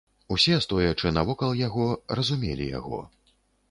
Усе, 0.35 0.55
стоячы 0.67 1.13
навокал 1.19 1.55
яго, 1.61 1.87
разумелі 2.23 2.71
яго. 2.79 3.09